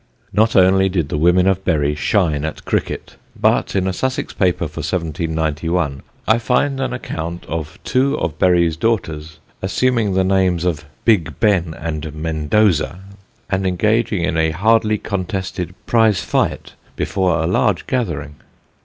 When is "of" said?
1.45-1.63, 7.45-7.77, 8.19-8.39, 10.65-10.85